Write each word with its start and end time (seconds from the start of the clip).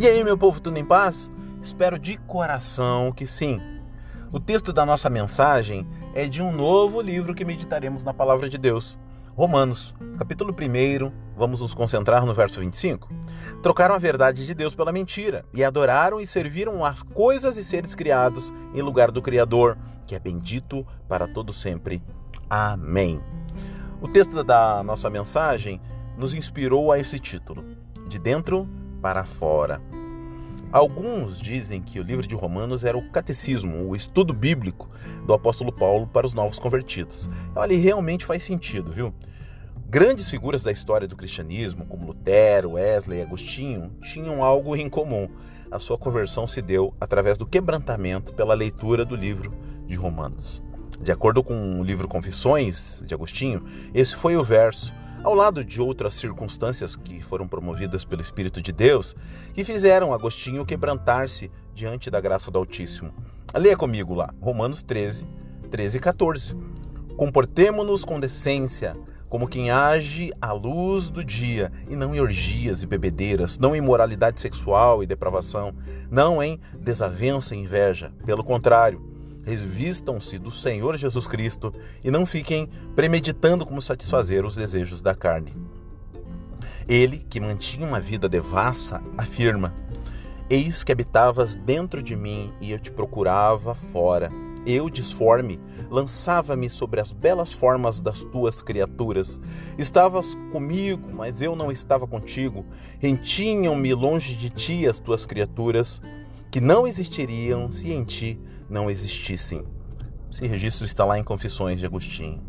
E 0.00 0.06
aí, 0.06 0.24
meu 0.24 0.38
povo, 0.38 0.58
tudo 0.58 0.78
em 0.78 0.84
paz? 0.84 1.30
Espero 1.62 1.98
de 1.98 2.16
coração 2.16 3.12
que 3.12 3.26
sim. 3.26 3.60
O 4.32 4.40
texto 4.40 4.72
da 4.72 4.86
nossa 4.86 5.10
mensagem 5.10 5.86
é 6.14 6.26
de 6.26 6.42
um 6.42 6.50
novo 6.50 7.00
livro 7.02 7.34
que 7.34 7.44
meditaremos 7.44 8.02
na 8.02 8.14
palavra 8.14 8.48
de 8.48 8.56
Deus. 8.56 8.98
Romanos, 9.36 9.94
capítulo 10.18 10.54
1, 10.54 11.12
vamos 11.36 11.60
nos 11.60 11.74
concentrar 11.74 12.24
no 12.24 12.32
verso 12.32 12.60
25. 12.60 13.08
Trocaram 13.62 13.94
a 13.94 13.98
verdade 13.98 14.46
de 14.46 14.54
Deus 14.54 14.74
pela 14.74 14.92
mentira 14.92 15.44
e 15.52 15.62
adoraram 15.62 16.18
e 16.20 16.26
serviram 16.26 16.84
as 16.84 17.02
coisas 17.02 17.58
e 17.58 17.62
seres 17.62 17.94
criados 17.94 18.52
em 18.74 18.80
lugar 18.80 19.10
do 19.10 19.20
Criador, 19.20 19.76
que 20.06 20.14
é 20.14 20.18
bendito 20.18 20.86
para 21.06 21.28
todo 21.28 21.52
sempre. 21.52 22.02
Amém. 22.48 23.20
O 24.00 24.08
texto 24.08 24.42
da 24.42 24.82
nossa 24.82 25.10
mensagem 25.10 25.80
nos 26.16 26.32
inspirou 26.32 26.90
a 26.90 26.98
esse 26.98 27.20
título: 27.20 27.62
De 28.08 28.18
dentro 28.18 28.66
para 29.02 29.24
fora. 29.24 29.82
Alguns 30.72 31.38
dizem 31.38 31.82
que 31.82 32.00
o 32.00 32.02
livro 32.02 32.26
de 32.26 32.34
Romanos 32.34 32.82
era 32.82 32.96
o 32.96 33.10
catecismo, 33.10 33.86
o 33.86 33.94
estudo 33.94 34.32
bíblico 34.32 34.88
do 35.26 35.34
apóstolo 35.34 35.70
Paulo 35.70 36.06
para 36.06 36.26
os 36.26 36.32
novos 36.32 36.58
convertidos. 36.58 37.28
Olha, 37.54 37.76
realmente 37.76 38.24
faz 38.24 38.42
sentido, 38.42 38.90
viu? 38.90 39.12
Grandes 39.86 40.30
figuras 40.30 40.62
da 40.62 40.72
história 40.72 41.06
do 41.06 41.16
cristianismo, 41.16 41.84
como 41.84 42.06
Lutero, 42.06 42.72
Wesley 42.72 43.18
e 43.18 43.22
Agostinho, 43.22 43.90
tinham 44.00 44.42
algo 44.42 44.74
em 44.74 44.88
comum. 44.88 45.28
A 45.70 45.78
sua 45.78 45.98
conversão 45.98 46.46
se 46.46 46.62
deu 46.62 46.94
através 46.98 47.36
do 47.36 47.44
quebrantamento 47.44 48.32
pela 48.32 48.54
leitura 48.54 49.04
do 49.04 49.14
livro 49.14 49.52
de 49.86 49.94
Romanos. 49.94 50.62
De 51.02 51.12
acordo 51.12 51.42
com 51.42 51.80
o 51.80 51.84
livro 51.84 52.08
Confissões 52.08 53.02
de 53.04 53.12
Agostinho, 53.12 53.62
esse 53.92 54.16
foi 54.16 54.36
o 54.38 54.42
verso 54.44 54.94
ao 55.22 55.34
lado 55.34 55.64
de 55.64 55.80
outras 55.80 56.14
circunstâncias 56.14 56.96
que 56.96 57.20
foram 57.20 57.46
promovidas 57.46 58.04
pelo 58.04 58.22
Espírito 58.22 58.60
de 58.60 58.72
Deus, 58.72 59.14
que 59.54 59.64
fizeram 59.64 60.12
Agostinho 60.12 60.66
quebrantar-se 60.66 61.50
diante 61.74 62.10
da 62.10 62.20
graça 62.20 62.50
do 62.50 62.58
Altíssimo. 62.58 63.12
Leia 63.54 63.76
comigo 63.76 64.14
lá, 64.14 64.34
Romanos 64.40 64.82
13, 64.82 65.26
13 65.70 65.96
e 65.96 66.00
14. 66.00 66.56
Comportemo-nos 67.16 68.04
com 68.04 68.18
decência, 68.18 68.96
como 69.28 69.46
quem 69.46 69.70
age 69.70 70.32
à 70.40 70.52
luz 70.52 71.08
do 71.08 71.24
dia, 71.24 71.70
e 71.88 71.94
não 71.94 72.14
em 72.14 72.20
orgias 72.20 72.82
e 72.82 72.86
bebedeiras, 72.86 73.58
não 73.58 73.76
em 73.76 73.80
moralidade 73.80 74.40
sexual 74.40 75.02
e 75.02 75.06
depravação, 75.06 75.74
não 76.10 76.42
em 76.42 76.58
desavença 76.78 77.54
e 77.54 77.58
inveja. 77.58 78.12
Pelo 78.26 78.42
contrário, 78.42 79.11
Revistam-se 79.44 80.38
do 80.38 80.50
Senhor 80.50 80.96
Jesus 80.96 81.26
Cristo 81.26 81.74
e 82.02 82.10
não 82.10 82.24
fiquem 82.24 82.68
premeditando 82.94 83.66
como 83.66 83.82
satisfazer 83.82 84.44
os 84.44 84.54
desejos 84.54 85.02
da 85.02 85.14
carne. 85.14 85.54
Ele, 86.88 87.18
que 87.18 87.40
mantinha 87.40 87.86
uma 87.86 88.00
vida 88.00 88.28
devassa, 88.28 89.02
afirma: 89.16 89.74
Eis 90.48 90.84
que 90.84 90.92
habitavas 90.92 91.56
dentro 91.56 92.02
de 92.02 92.14
mim 92.14 92.52
e 92.60 92.70
eu 92.70 92.78
te 92.78 92.90
procurava 92.90 93.74
fora. 93.74 94.30
Eu, 94.64 94.88
disforme, 94.88 95.58
lançava-me 95.90 96.70
sobre 96.70 97.00
as 97.00 97.12
belas 97.12 97.52
formas 97.52 98.00
das 98.00 98.20
tuas 98.20 98.62
criaturas. 98.62 99.40
Estavas 99.76 100.36
comigo, 100.52 101.10
mas 101.12 101.42
eu 101.42 101.56
não 101.56 101.72
estava 101.72 102.06
contigo. 102.06 102.64
Rentinham-me 103.00 103.92
longe 103.92 104.36
de 104.36 104.50
ti 104.50 104.86
as 104.86 105.00
tuas 105.00 105.26
criaturas 105.26 106.00
que 106.52 106.60
não 106.60 106.86
existiriam 106.86 107.70
se 107.72 107.90
em 107.90 108.04
ti 108.04 108.38
não 108.68 108.90
existissem. 108.90 109.64
Esse 110.30 110.46
registro 110.46 110.84
está 110.84 111.02
lá 111.02 111.18
em 111.18 111.24
Confissões 111.24 111.80
de 111.80 111.86
Agostinho. 111.86 112.42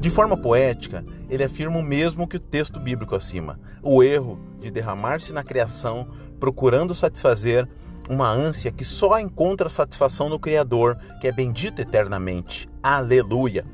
De 0.00 0.08
forma 0.08 0.34
poética, 0.34 1.04
ele 1.28 1.44
afirma 1.44 1.76
o 1.78 1.82
mesmo 1.82 2.26
que 2.26 2.38
o 2.38 2.42
texto 2.42 2.80
bíblico 2.80 3.14
acima: 3.14 3.60
o 3.82 4.02
erro 4.02 4.40
de 4.60 4.70
derramar-se 4.70 5.30
na 5.34 5.44
criação 5.44 6.08
procurando 6.40 6.94
satisfazer 6.94 7.68
uma 8.08 8.30
ânsia 8.30 8.72
que 8.72 8.84
só 8.84 9.18
encontra 9.18 9.68
satisfação 9.68 10.30
no 10.30 10.40
Criador, 10.40 10.96
que 11.20 11.28
é 11.28 11.32
bendito 11.32 11.82
eternamente. 11.82 12.66
Aleluia! 12.82 13.66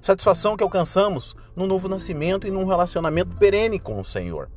Satisfação 0.00 0.56
que 0.56 0.64
alcançamos 0.64 1.36
no 1.54 1.66
novo 1.66 1.86
nascimento 1.86 2.46
e 2.46 2.50
num 2.50 2.64
relacionamento 2.64 3.36
perene 3.36 3.78
com 3.78 4.00
o 4.00 4.04
Senhor. 4.04 4.48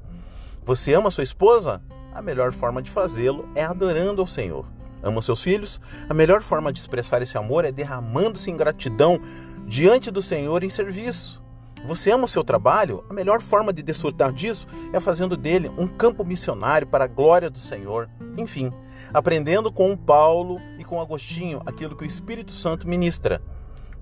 Você 0.63 0.94
ama 0.94 1.12
sua 1.12 1.25
esposa? 1.25 1.81
A 2.13 2.22
melhor 2.22 2.53
forma 2.53 2.81
de 2.81 2.91
fazê-lo 2.91 3.50
é 3.56 3.63
adorando 3.63 4.22
ao 4.22 4.28
Senhor. 4.28 4.66
Ama 5.01 5.22
seus 5.22 5.41
filhos? 5.41 5.81
A 6.07 6.13
melhor 6.13 6.41
forma 6.41 6.72
de 6.72 6.79
expressar 6.79 7.22
esse 7.22 7.38
amor 7.38 7.66
é 7.66 7.72
derramando-se 7.72 8.50
em 8.51 8.56
gratidão 8.56 9.19
diante 9.66 10.12
do 10.12 10.22
Senhor 10.22 10.63
em 10.63 10.69
serviço. 10.69 11.44
Você 11.85 12.12
ama 12.12 12.24
o 12.24 12.28
seu 12.28 12.44
trabalho? 12.44 13.03
A 13.09 13.13
melhor 13.13 13.41
forma 13.41 13.74
de 13.74 13.84
desfrutar 13.84 14.31
disso 14.31 14.66
é 14.94 15.00
fazendo 15.00 15.35
dele 15.35 15.69
um 15.78 15.88
campo 15.88 16.24
missionário 16.24 16.88
para 16.88 17.03
a 17.03 17.07
glória 17.07 17.50
do 17.50 17.57
Senhor. 17.57 18.09
Enfim, 18.38 18.72
aprendendo 19.13 19.72
com 19.72 19.97
Paulo 19.97 20.62
e 20.80 20.85
com 20.85 21.01
Agostinho 21.01 21.62
aquilo 21.66 21.95
que 21.95 22.06
o 22.06 22.07
Espírito 22.07 22.53
Santo 22.53 22.88
ministra. 22.88 23.41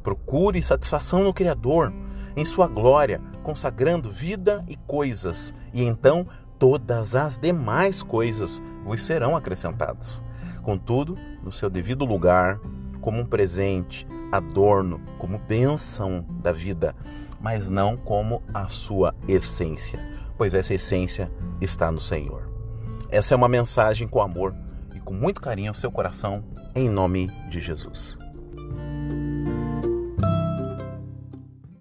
Procure 0.04 0.62
satisfação 0.62 1.24
no 1.24 1.34
Criador, 1.34 1.92
em 2.36 2.46
sua 2.46 2.68
glória, 2.68 3.20
consagrando 3.42 4.12
vida 4.12 4.64
e 4.68 4.76
coisas, 4.76 5.54
e 5.74 5.84
então 5.84 6.28
todas 6.62 7.16
as 7.16 7.40
demais 7.40 8.04
coisas 8.04 8.62
vos 8.86 9.02
serão 9.02 9.36
acrescentadas. 9.36 10.22
Contudo, 10.62 11.18
no 11.42 11.52
seu 11.52 11.72
devido 11.72 12.06
lugar, 12.06 12.60
como 13.02 13.20
um 13.20 13.26
presente, 13.26 14.08
adorno, 14.32 15.02
como 15.18 15.40
bênção 15.40 16.24
da 16.30 16.52
vida, 16.52 16.96
mas 17.40 17.68
não 17.68 17.98
como 17.98 18.44
a 18.54 18.68
sua 18.68 19.16
essência, 19.28 20.00
pois 20.38 20.54
essa 20.54 20.76
essência 20.76 21.32
está 21.60 21.92
no 21.92 22.00
Senhor. 22.00 22.48
Essa 23.10 23.34
é 23.34 23.38
uma 23.38 23.50
mensagem 23.50 24.08
com 24.08 24.22
amor 24.22 24.54
e 24.94 25.00
com 25.00 25.16
muito 25.16 25.42
carinho 25.42 25.72
ao 25.72 25.76
seu 25.76 25.92
coração, 25.92 26.44
em 26.76 26.88
nome 26.88 27.26
de 27.50 27.60
Jesus. 27.60 28.20